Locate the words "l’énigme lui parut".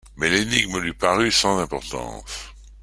0.31-1.31